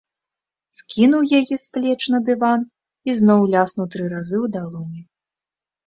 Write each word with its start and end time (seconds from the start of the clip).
Скінуў 0.77 1.21
яе 1.41 1.55
з 1.65 1.77
плеч 1.77 2.01
на 2.15 2.19
дыван 2.31 2.61
і 3.09 3.17
зноў 3.23 3.41
ляснуў 3.55 3.85
тры 3.93 4.03
разы 4.19 4.37
ў 4.43 4.57
далоні. 4.61 5.01